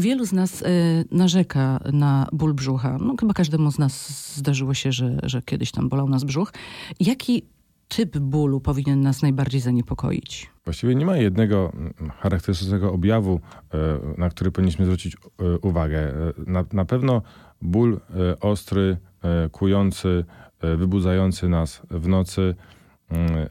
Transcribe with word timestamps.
Wielu 0.00 0.24
z 0.24 0.32
nas 0.32 0.62
y, 0.62 0.64
narzeka 1.10 1.80
na 1.92 2.26
ból 2.32 2.54
brzucha. 2.54 2.98
No, 3.00 3.14
chyba 3.20 3.34
każdemu 3.34 3.72
z 3.72 3.78
nas 3.78 4.34
zdarzyło 4.36 4.74
się, 4.74 4.92
że, 4.92 5.18
że 5.22 5.42
kiedyś 5.42 5.70
tam 5.70 5.88
bolał 5.88 6.08
nas 6.08 6.24
brzuch. 6.24 6.52
Jaki 7.00 7.42
typ 7.88 8.18
bólu 8.18 8.60
powinien 8.60 9.00
nas 9.00 9.22
najbardziej 9.22 9.60
zaniepokoić? 9.60 10.50
Właściwie 10.64 10.94
nie 10.94 11.06
ma 11.06 11.16
jednego 11.16 11.72
mm, 11.74 11.94
charakterystycznego 12.18 12.92
objawu, 12.92 13.40
y, 14.14 14.18
na 14.18 14.30
który 14.30 14.50
powinniśmy 14.50 14.84
zwrócić 14.84 15.14
y, 15.14 15.18
uwagę. 15.62 16.12
Na, 16.46 16.64
na 16.72 16.84
pewno 16.84 17.22
ból 17.62 18.00
ostry, 18.40 18.96
kujący, 19.52 20.24
wybudzający 20.76 21.48
nas 21.48 21.82
w 21.90 22.08
nocy 22.08 22.54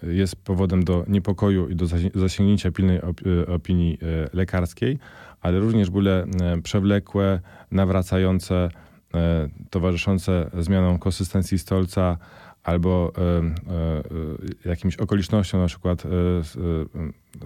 jest 0.03 0.35
powodem 0.35 0.83
do 0.83 1.05
niepokoju 1.07 1.69
i 1.69 1.75
do 1.75 1.85
zasięgnięcia 2.15 2.71
pilnej 2.71 3.01
opinii 3.47 3.97
lekarskiej 4.33 4.99
ale 5.41 5.59
również 5.59 5.89
bóle 5.89 6.25
e, 6.41 6.61
przewlekłe, 6.61 7.39
nawracające, 7.71 8.69
e, 9.13 9.49
towarzyszące 9.69 10.49
zmianom 10.59 10.99
konsystencji 10.99 11.59
stolca 11.59 12.17
albo 12.63 13.13
e, 14.65 14.69
jakimś 14.69 14.95
okolicznościom, 14.95 15.61
na 15.61 15.67
przykład 15.67 16.03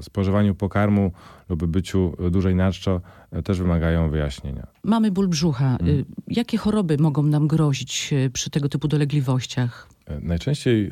spożywaniu 0.02 0.56
pokarmu 0.56 1.12
lub 1.50 1.66
byciu 1.66 2.14
dłużej 2.32 2.56
na 2.56 2.72
czczo, 2.72 3.02
też 3.44 3.60
wymagają 3.60 4.10
wyjaśnienia. 4.10 4.68
Mamy 4.84 5.12
ból 5.12 5.28
brzucha. 5.28 5.78
Hmm. 5.78 6.06
Jakie 6.28 6.58
choroby 6.58 6.98
mogą 6.98 7.24
nam 7.24 7.48
grozić 7.48 8.14
przy 8.34 8.50
tego 8.50 8.70
typu 8.70 8.88
dolegliwościach? 8.88 9.91
Najczęściej 10.22 10.92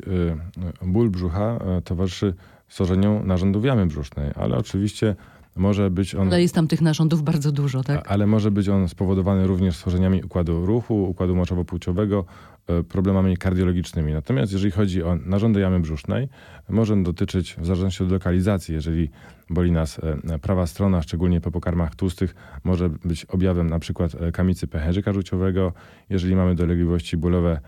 ból 0.82 1.10
brzucha 1.10 1.58
towarzyszy 1.84 2.34
stworzeniu 2.68 3.22
narządów 3.24 3.64
jamy 3.64 3.86
brzusznej, 3.86 4.30
ale 4.34 4.56
oczywiście 4.56 5.16
może 5.56 5.90
być 5.90 6.14
on. 6.14 6.28
Ale 6.28 6.42
jest 6.42 6.54
tam 6.54 6.68
tych 6.68 6.80
narządów 6.80 7.22
bardzo 7.22 7.52
dużo, 7.52 7.82
tak? 7.82 8.10
Ale 8.10 8.26
może 8.26 8.50
być 8.50 8.68
on 8.68 8.88
spowodowany 8.88 9.46
również 9.46 9.76
stworzeniami 9.76 10.22
układu 10.22 10.66
ruchu, 10.66 11.04
układu 11.04 11.36
moczowo-płciowego, 11.36 12.24
e, 12.66 12.82
problemami 12.82 13.36
kardiologicznymi. 13.36 14.12
Natomiast 14.12 14.52
jeżeli 14.52 14.70
chodzi 14.70 15.02
o 15.02 15.16
narządy 15.16 15.60
jamy 15.60 15.80
brzusznej, 15.80 16.28
może 16.68 16.92
on 16.92 17.02
dotyczyć, 17.02 17.56
w 17.58 17.66
zależności 17.66 18.02
od 18.02 18.10
lokalizacji, 18.10 18.74
jeżeli 18.74 19.10
boli 19.50 19.72
nas 19.72 20.00
e, 20.28 20.38
prawa 20.38 20.66
strona, 20.66 21.02
szczególnie 21.02 21.40
po 21.40 21.50
pokarmach 21.50 21.94
tłustych, 21.94 22.34
może 22.64 22.88
być 22.88 23.24
objawem 23.24 23.70
na 23.70 23.78
przykład 23.78 24.14
e, 24.14 24.32
kamicy 24.32 24.66
pęcherzyka 24.66 25.12
żółciowego. 25.12 25.72
Jeżeli 26.10 26.36
mamy 26.36 26.54
dolegliwości 26.54 27.16
bólowe 27.16 27.60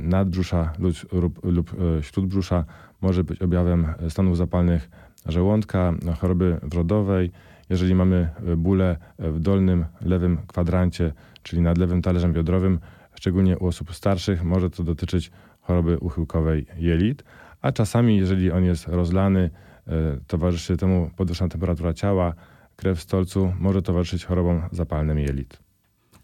nadbrzusza 0.00 0.72
lub, 1.12 1.44
lub 1.44 1.76
śródbrzusza, 2.00 2.64
może 3.00 3.24
być 3.24 3.42
objawem 3.42 3.86
stanów 4.08 4.36
zapalnych 4.36 4.90
żołądka, 5.26 5.94
choroby 6.20 6.60
wrodowej. 6.62 7.30
Jeżeli 7.70 7.94
mamy 7.94 8.28
e, 8.46 8.56
bóle 8.56 8.96
w 9.18 9.40
dolnym 9.40 9.84
lewym 10.00 10.38
kwadrancie, 10.46 11.12
czyli 11.42 11.62
nad 11.62 11.78
lewym 11.78 12.02
talerzem 12.02 12.32
biodrowym, 12.32 12.80
szczególnie 13.14 13.58
u 13.58 13.66
osób 13.66 13.94
starszych, 13.94 14.44
może 14.44 14.70
to 14.70 14.84
dotyczyć 14.84 15.30
choroby 15.60 15.98
uchyłkowej 15.98 16.66
jelit, 16.76 17.24
a 17.60 17.72
czasami, 17.72 18.16
jeżeli 18.16 18.52
on 18.52 18.64
jest 18.64 18.88
rozlany, 18.88 19.50
e, 19.86 19.92
towarzyszy 20.26 20.76
temu 20.76 21.10
podwyższona 21.16 21.48
temperatura 21.48 21.92
ciała, 21.92 22.34
krew 22.76 22.98
w 22.98 23.02
stolcu, 23.02 23.52
może 23.58 23.82
towarzyszyć 23.82 24.24
chorobom 24.24 24.62
zapalnym 24.72 25.18
jelit. 25.18 25.61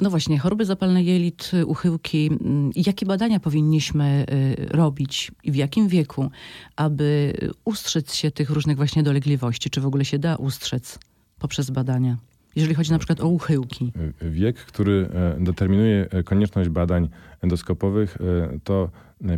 No 0.00 0.10
właśnie, 0.10 0.38
choroby 0.38 0.64
zapalne 0.64 1.02
jelit, 1.02 1.50
uchyłki. 1.66 2.26
Mm, 2.26 2.70
jakie 2.76 3.06
badania 3.06 3.40
powinniśmy 3.40 4.26
y, 4.32 4.66
robić 4.66 5.32
i 5.44 5.52
w 5.52 5.56
jakim 5.56 5.88
wieku, 5.88 6.30
aby 6.76 7.32
ustrzec 7.64 8.14
się 8.14 8.30
tych 8.30 8.50
różnych 8.50 8.76
właśnie 8.76 9.02
dolegliwości? 9.02 9.70
Czy 9.70 9.80
w 9.80 9.86
ogóle 9.86 10.04
się 10.04 10.18
da 10.18 10.36
ustrzec 10.36 10.98
poprzez 11.38 11.70
badania? 11.70 12.16
Jeżeli 12.56 12.74
chodzi 12.74 12.90
na 12.92 12.98
przykład 12.98 13.20
o 13.20 13.28
uchyłki. 13.28 13.92
Wiek, 14.20 14.56
który 14.56 15.08
e, 15.14 15.44
determinuje 15.44 16.06
e, 16.10 16.22
konieczność 16.22 16.68
badań 16.68 17.08
endoskopowych, 17.42 18.18
e, 18.20 18.58
to 18.64 18.90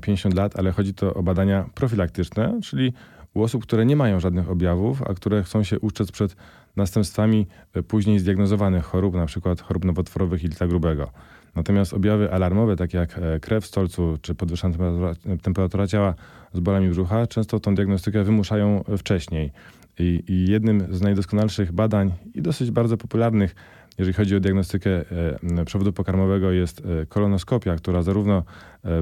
50 0.02 0.34
lat, 0.34 0.58
ale 0.58 0.72
chodzi 0.72 0.94
to 0.94 1.14
o 1.14 1.22
badania 1.22 1.70
profilaktyczne, 1.74 2.60
czyli 2.62 2.92
u 3.34 3.42
osób, 3.42 3.62
które 3.62 3.86
nie 3.86 3.96
mają 3.96 4.20
żadnych 4.20 4.50
objawów, 4.50 5.02
a 5.02 5.14
które 5.14 5.42
chcą 5.42 5.62
się 5.62 5.80
ustrzec 5.80 6.12
przed 6.12 6.36
następstwami 6.76 7.46
e, 7.74 7.82
później 7.82 8.18
zdiagnozowanych 8.18 8.84
chorób, 8.84 9.14
przykład 9.26 9.60
chorób 9.60 9.84
nowotworowych 9.84 10.44
i 10.44 10.48
lita 10.48 10.66
grubego. 10.66 11.10
Natomiast 11.54 11.94
objawy 11.94 12.32
alarmowe, 12.32 12.76
takie 12.76 12.98
jak 12.98 13.18
e, 13.18 13.40
krew 13.40 13.64
w 13.64 13.66
stolcu 13.66 14.18
czy 14.22 14.34
podwyższona 14.34 14.74
temperatura, 14.74 15.14
temperatura 15.42 15.86
ciała 15.86 16.14
z 16.52 16.60
bolami 16.60 16.88
brzucha, 16.88 17.26
często 17.26 17.60
tą 17.60 17.74
diagnostykę 17.74 18.24
wymuszają 18.24 18.84
wcześniej. 18.98 19.52
I, 19.98 20.22
I, 20.28 20.50
jednym 20.50 20.94
z 20.94 21.00
najdoskonalszych 21.00 21.72
badań 21.72 22.12
i 22.34 22.42
dosyć 22.42 22.70
bardzo 22.70 22.96
popularnych, 22.96 23.54
jeżeli 24.00 24.14
chodzi 24.14 24.36
o 24.36 24.40
diagnostykę 24.40 24.90
e, 24.90 25.64
przewodu 25.64 25.92
pokarmowego, 25.92 26.52
jest 26.52 26.82
kolonoskopia, 27.08 27.76
która 27.76 28.02
zarówno 28.02 28.44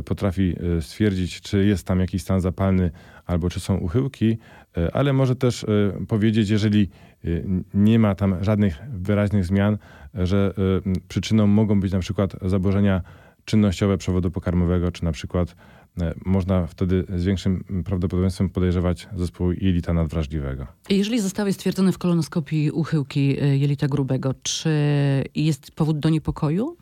potrafi 0.04 0.56
stwierdzić, 0.81 1.41
czy 1.41 1.64
jest 1.64 1.86
tam 1.86 2.00
jakiś 2.00 2.22
stan 2.22 2.41
zapalny 2.41 2.91
albo 3.26 3.50
czy 3.50 3.60
są 3.60 3.76
uchyłki, 3.76 4.38
ale 4.92 5.12
może 5.12 5.36
też 5.36 5.66
powiedzieć, 6.09 6.50
jeżeli 6.50 6.91
nie 7.75 7.98
ma 7.98 8.14
tam 8.14 8.44
żadnych 8.44 8.78
wyraźnych 8.92 9.44
zmian, 9.44 9.78
że 10.14 10.54
przyczyną 11.09 11.47
mogą 11.47 11.80
być 11.80 11.92
na 11.92 11.98
przykład 11.98 12.36
zaburzenia 12.42 13.03
czynnościowe 13.48 13.98
przewodu 13.98 14.31
pokarmowego, 14.31 14.92
czy 14.92 15.04
na 15.04 15.12
przykład 15.12 15.48
y, 15.50 16.03
można 16.25 16.66
wtedy 16.66 17.04
z 17.16 17.25
większym 17.25 17.64
prawdopodobieństwem 17.84 18.48
podejrzewać 18.48 19.09
zespół 19.16 19.53
jelita 19.53 19.92
nadwrażliwego. 19.92 20.66
Jeżeli 20.91 21.20
zostały 21.20 21.53
stwierdzone 21.53 21.92
w 21.92 21.98
kolonoskopii 21.98 22.70
uchyłki 22.70 23.36
jelita 23.53 23.88
grubego, 23.88 24.34
czy 24.42 24.70
jest 25.34 25.70
powód 25.70 25.98
do 25.98 26.09
niepokoju? 26.09 26.76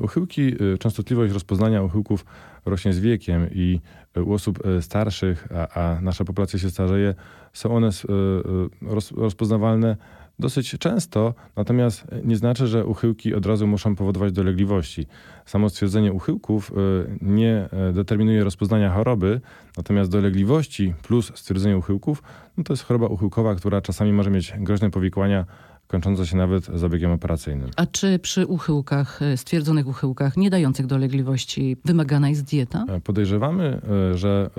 Uchyłki, 0.00 0.52
częstotliwość 0.78 1.32
rozpoznania 1.32 1.82
uchyłków 1.82 2.24
rośnie 2.64 2.92
z 2.92 3.00
wiekiem 3.00 3.46
i 3.54 3.80
u 4.24 4.32
osób 4.32 4.58
starszych, 4.80 5.48
a, 5.54 5.80
a 5.80 6.00
nasza 6.00 6.24
populacja 6.24 6.58
się 6.58 6.70
starzeje, 6.70 7.14
są 7.52 7.76
one 7.76 7.86
e, 7.86 7.90
e, 7.90 8.94
rozpoznawalne 9.16 9.96
dosyć 10.38 10.70
często, 10.78 11.34
natomiast 11.56 12.06
nie 12.24 12.36
znaczy, 12.36 12.66
że 12.66 12.86
uchyłki 12.86 13.34
od 13.34 13.46
razu 13.46 13.66
muszą 13.66 13.96
powodować 13.96 14.32
dolegliwości. 14.32 15.06
Samo 15.46 15.68
stwierdzenie 15.68 16.12
uchyłków 16.12 16.72
e, 16.72 16.74
nie 17.22 17.68
determinuje 17.92 18.44
rozpoznania 18.44 18.90
choroby, 18.90 19.40
natomiast 19.76 20.10
dolegliwości 20.10 20.94
plus 21.02 21.32
stwierdzenie 21.34 21.78
uchyłków, 21.78 22.22
no 22.56 22.64
to 22.64 22.72
jest 22.72 22.82
choroba 22.82 23.06
uchyłkowa, 23.06 23.54
która 23.54 23.80
czasami 23.80 24.12
może 24.12 24.30
mieć 24.30 24.54
groźne 24.58 24.90
powikłania 24.90 25.44
kończące 25.86 26.26
się 26.26 26.36
nawet 26.36 26.64
zabiegiem 26.64 27.10
operacyjnym. 27.10 27.70
A 27.76 27.86
czy 27.86 28.18
przy 28.18 28.46
uchyłkach, 28.46 29.20
stwierdzonych 29.36 29.86
uchyłkach, 29.86 30.36
nie 30.36 30.50
dających 30.50 30.86
dolegliwości, 30.86 31.76
wymagana 31.84 32.28
jest 32.28 32.44
dieta? 32.44 32.84
Podejrzewamy, 33.04 33.80
że 34.14 34.50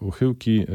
uchyłki 0.00 0.66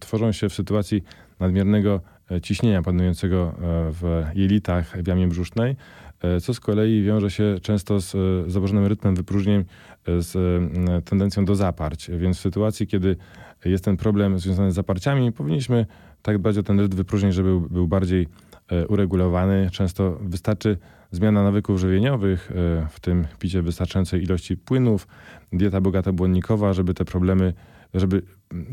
tworzą 0.00 0.32
się 0.32 0.48
w 0.48 0.54
sytuacji 0.54 1.02
nadmiernego 1.40 1.94
e, 1.94 2.19
ciśnienia 2.42 2.82
panującego 2.82 3.48
e, 3.48 3.52
w 3.92 4.24
jelitach 4.34 5.02
w 5.02 5.06
jamie 5.06 5.28
brzusznej, 5.28 5.76
e, 6.20 6.40
co 6.40 6.54
z 6.54 6.60
kolei 6.60 7.02
wiąże 7.02 7.30
się 7.30 7.56
często 7.62 8.00
z 8.00 8.16
zaburzonym 8.50 8.86
rytmem 8.86 9.14
wypróżnień, 9.14 9.64
z 10.06 10.32
tendencją 11.04 11.44
do 11.44 11.54
zaparć. 11.54 12.10
Więc 12.10 12.38
w 12.38 12.40
sytuacji, 12.40 12.86
kiedy 12.86 13.16
jest 13.64 13.84
ten 13.84 13.96
problem 13.96 14.38
związany 14.38 14.72
z 14.72 14.74
zaparciami, 14.74 15.32
powinniśmy 15.32 15.86
tak 16.22 16.38
dbać 16.38 16.58
o 16.58 16.62
ten 16.62 16.80
rytm 16.80 16.96
wypróżnień, 16.96 17.32
żeby 17.32 17.60
był 17.60 17.88
bardziej 17.88 18.28
uregulowany. 18.88 19.68
Często 19.72 20.18
wystarczy 20.20 20.78
zmiana 21.10 21.42
nawyków 21.42 21.80
żywieniowych, 21.80 22.52
w 22.90 23.00
tym 23.00 23.26
picie 23.38 23.62
wystarczającej 23.62 24.22
ilości 24.22 24.56
płynów, 24.56 25.06
dieta 25.52 25.80
bogata 25.80 26.12
błonnikowa, 26.12 26.72
żeby 26.72 26.94
te 26.94 27.04
problemy 27.04 27.54
żeby 27.94 28.22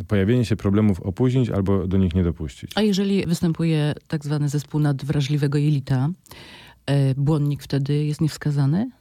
pojawienie 0.08 0.46
się 0.46 0.56
problemów 0.56 1.00
opóźnić 1.02 1.50
albo 1.50 1.88
do 1.88 1.98
nich 1.98 2.16
nie 2.16 2.24
dopuścić. 2.24 2.72
A 2.76 2.82
jeżeli 2.82 3.26
występuje 3.26 3.94
tak 4.08 4.26
zwany 4.26 4.50
zespół 4.50 4.82
nadwrażliwego 4.82 5.58
jelita, 5.58 6.10
e, 6.86 7.16
błonnik 7.16 7.64
wtedy 7.64 8.06
jest 8.06 8.22
niewskazany? 8.22 8.92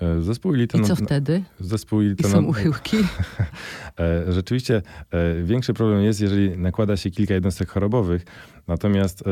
E, 0.00 0.22
zespół 0.22 0.52
jelita... 0.52 0.78
I 0.78 0.82
co 0.82 0.96
wtedy? 0.96 1.42
Zespół 1.60 2.02
jelita... 2.02 2.28
I 2.28 2.30
są 2.30 2.44
uchyłki? 2.44 2.96
E, 3.98 4.32
rzeczywiście 4.32 4.82
większy 5.44 5.74
problem 5.74 6.02
jest, 6.02 6.20
jeżeli 6.20 6.58
nakłada 6.58 6.96
się 6.96 7.10
kilka 7.10 7.34
jednostek 7.34 7.68
chorobowych, 7.68 8.24
natomiast 8.68 9.24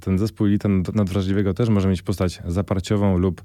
ten 0.00 0.18
zespół 0.18 0.46
jelita 0.46 0.68
nadwrażliwego 0.94 1.54
też 1.54 1.68
może 1.68 1.88
mieć 1.88 2.02
postać 2.02 2.42
zaparciową 2.46 3.18
lub 3.18 3.42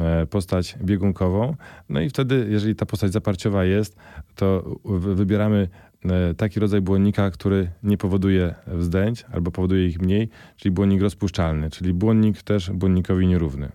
E, 0.00 0.26
postać 0.26 0.76
biegunkową. 0.82 1.56
No 1.88 2.00
i 2.00 2.08
wtedy, 2.08 2.46
jeżeli 2.50 2.74
ta 2.74 2.86
postać 2.86 3.12
zaparciowa 3.12 3.64
jest, 3.64 3.96
to 4.34 4.78
wybieramy 4.94 5.68
e, 6.04 6.34
taki 6.34 6.60
rodzaj 6.60 6.80
błonnika, 6.80 7.30
który 7.30 7.70
nie 7.82 7.98
powoduje 7.98 8.54
wzdęć 8.66 9.24
albo 9.32 9.50
powoduje 9.50 9.86
ich 9.86 10.00
mniej, 10.00 10.28
czyli 10.56 10.72
błonnik 10.72 11.02
rozpuszczalny, 11.02 11.70
czyli 11.70 11.94
błonnik 11.94 12.42
też 12.42 12.70
błonnikowi 12.70 13.26
nierówny. 13.26 13.72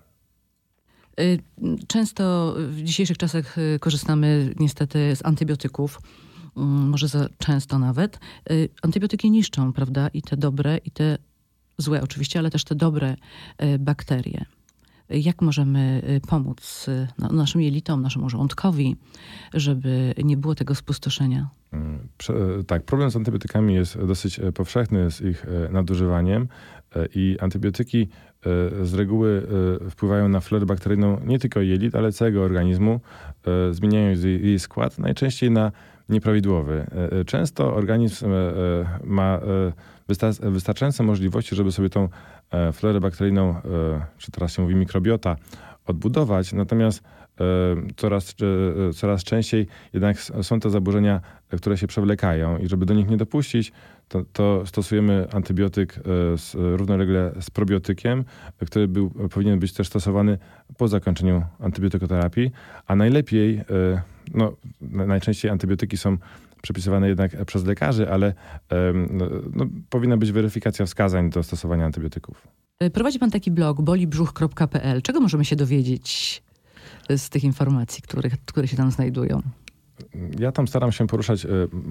Y, 1.22 1.40
często 1.88 2.56
w 2.58 2.82
dzisiejszych 2.82 3.18
czasach 3.18 3.58
y, 3.58 3.80
korzystamy 3.80 4.54
niestety 4.60 5.16
z 5.16 5.26
antybiotyków, 5.26 6.02
mm, 6.58 6.90
może 6.90 7.08
za 7.08 7.30
często 7.38 7.80
nawet. 7.80 8.20
Y, 8.52 8.70
antybiotyki 8.82 9.32
niszczą, 9.32 9.74
prawda, 9.74 10.08
i 10.08 10.22
te 10.22 10.38
dobre, 10.38 10.78
i 10.78 10.92
te 10.92 11.18
złe 11.78 12.02
oczywiście, 12.02 12.40
ale 12.40 12.50
też 12.50 12.64
te 12.64 12.76
dobre 12.76 13.16
bakterie. 13.80 14.46
Jak 15.10 15.42
możemy 15.42 16.02
pomóc 16.28 16.86
no, 17.20 17.30
naszym 17.30 17.62
jelitom, 17.62 18.02
naszemu 18.02 18.30
żołądkowi, 18.30 18.96
żeby 19.54 20.14
nie 20.24 20.38
było 20.38 20.56
tego 20.56 20.76
spustoszenia? 20.76 21.50
Mm, 21.72 22.08
tak, 22.68 22.84
problem 22.84 23.12
z 23.12 23.16
antybiotykami 23.16 23.74
jest 23.74 23.98
dosyć 24.06 24.40
powszechny 24.54 25.12
z 25.12 25.22
ich 25.22 25.46
nadużywaniem 25.72 26.48
i 27.16 27.38
antybiotyki 27.40 28.10
z 28.82 28.94
reguły 28.94 29.48
wpływają 29.90 30.30
na 30.30 30.40
florę 30.40 30.66
bakteryjną 30.66 31.18
nie 31.26 31.40
tylko 31.40 31.62
jelit, 31.62 31.96
ale 31.96 32.12
całego 32.12 32.44
organizmu, 32.44 33.00
zmieniając 33.72 34.24
jej 34.24 34.60
skład, 34.60 35.00
najczęściej 35.00 35.52
na 35.52 35.72
nieprawidłowy. 36.10 36.86
Często 37.26 37.76
organizm 37.76 38.30
ma 39.04 39.40
wystarczające 40.42 41.04
możliwości, 41.04 41.56
żeby 41.56 41.72
sobie 41.72 41.90
tą 41.90 42.10
florę 42.74 43.00
bakteryjną, 43.00 43.56
czy 44.18 44.32
teraz 44.32 44.54
się 44.54 44.62
mówi 44.62 44.76
mikrobiota, 44.76 45.36
odbudować, 45.86 46.54
natomiast 46.54 47.04
coraz, 47.98 48.36
coraz 48.96 49.24
częściej 49.24 49.68
jednak 49.94 50.18
są 50.20 50.60
to 50.60 50.70
zaburzenia, 50.70 51.22
które 51.58 51.78
się 51.78 51.88
przewlekają 51.88 52.58
i 52.58 52.68
żeby 52.68 52.86
do 52.86 52.94
nich 52.94 53.10
nie 53.10 53.18
dopuścić, 53.18 53.72
to, 54.08 54.24
to 54.34 54.66
stosujemy 54.66 55.28
antybiotyk 55.34 56.00
z, 56.38 56.54
równolegle 56.56 57.32
z 57.40 57.50
probiotykiem, 57.50 58.24
który 58.66 58.88
był, 58.88 59.10
powinien 59.10 59.60
być 59.60 59.74
też 59.74 59.88
stosowany 59.88 60.38
po 60.78 60.88
zakończeniu 60.88 61.44
antybiotykoterapii, 61.60 62.52
a 62.88 62.96
najlepiej, 62.96 63.62
no, 64.34 64.54
najczęściej 64.82 65.52
antybiotyki 65.52 65.98
są 65.98 66.18
przepisywane 66.62 67.10
jednak 67.10 67.46
przez 67.46 67.66
lekarzy, 67.66 68.12
ale 68.12 68.34
no, 69.12 69.26
no, 69.54 69.66
powinna 69.90 70.18
być 70.18 70.32
weryfikacja 70.32 70.86
wskazań 70.86 71.30
do 71.30 71.44
stosowania 71.44 71.86
antybiotyków. 71.86 72.48
Prowadzi 72.94 73.20
pan 73.20 73.32
taki 73.32 73.52
blog 73.52 73.82
bolibrzuch.pl. 73.82 75.02
Czego 75.02 75.20
możemy 75.22 75.46
się 75.46 75.56
dowiedzieć 75.56 76.44
z 77.18 77.30
tych 77.30 77.44
informacji, 77.44 78.04
które, 78.04 78.30
które 78.46 78.68
się 78.68 78.78
tam 78.78 78.92
znajdują? 78.92 79.42
Ja 80.40 80.52
tam 80.52 80.68
staram 80.68 80.92
się 80.92 81.08
poruszać 81.08 81.46
e, 81.46 81.50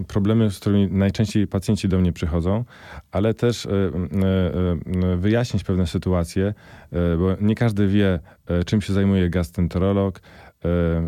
problemy, 0.08 0.50
z 0.50 0.58
którymi 0.58 0.88
najczęściej 0.92 1.46
pacjenci 1.46 1.88
do 1.88 1.98
mnie 1.98 2.12
przychodzą, 2.12 2.64
ale 3.12 3.34
też 3.34 3.66
e, 3.66 3.70
e, 3.70 5.16
wyjaśnić 5.16 5.64
pewne 5.64 5.86
sytuacje, 5.86 6.54
bo 6.92 7.36
nie 7.40 7.54
każdy 7.54 7.88
wie, 7.88 8.20
czym 8.66 8.80
się 8.80 8.92
zajmuje 8.92 9.30
gastroenterolog. 9.30 10.20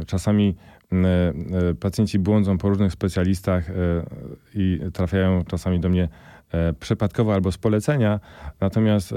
Czasami 0.07 0.57
pacjenci 1.81 2.19
błądzą 2.19 2.59
po 2.59 2.69
różnych 2.69 2.93
specjalistach 2.93 3.71
i 4.55 4.81
trafiają 4.93 5.45
czasami 5.45 5.81
do 5.81 5.89
mnie 5.89 6.09
przypadkowo 6.81 7.35
albo 7.35 7.53
z 7.53 7.59
polecenia, 7.59 8.21
natomiast 8.61 9.15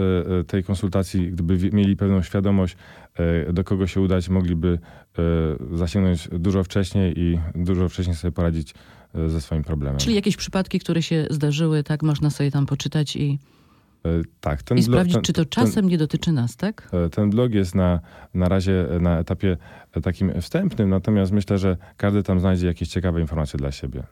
tej 0.47 0.63
konsultacji, 0.63 1.31
gdyby 1.31 1.71
mieli 1.71 1.95
pewną 1.95 2.21
świadomość, 2.21 2.77
do 3.53 3.63
kogo 3.63 3.87
się 3.87 4.01
udać, 4.01 4.29
mogliby 4.29 4.79
zasięgnąć 5.73 6.29
dużo 6.31 6.63
wcześniej 6.63 7.19
i 7.19 7.39
dużo 7.55 7.89
wcześniej 7.89 8.15
sobie 8.15 8.31
poradzić 8.31 8.73
ze 9.27 9.41
swoim 9.41 9.63
problemem. 9.63 9.99
Czyli 9.99 10.15
jakieś 10.15 10.37
przypadki, 10.37 10.79
które 10.79 11.01
się 11.01 11.27
zdarzyły, 11.29 11.83
tak, 11.83 12.03
można 12.03 12.29
sobie 12.29 12.51
tam 12.51 12.65
poczytać 12.65 13.15
i 13.15 13.39
tak, 14.41 14.63
ten 14.63 14.77
I 14.77 14.83
sprawdzić, 14.83 15.13
ten, 15.13 15.23
czy 15.23 15.33
to 15.33 15.45
czasem 15.45 15.73
ten, 15.73 15.85
nie 15.85 15.97
dotyczy 15.97 16.31
nas, 16.31 16.55
tak? 16.55 16.89
Ten 17.11 17.29
blog 17.29 17.53
jest 17.53 17.75
na, 17.75 17.99
na 18.33 18.49
razie 18.49 18.87
na 18.99 19.19
etapie 19.19 19.57
takim 20.03 20.41
wstępnym, 20.41 20.89
natomiast 20.89 21.31
myślę, 21.31 21.57
że 21.57 21.77
każdy 21.97 22.23
tam 22.23 22.39
znajdzie 22.39 22.67
jakieś 22.67 22.89
ciekawe 22.89 23.21
informacje 23.21 23.57
dla 23.57 23.71
siebie. 23.71 24.03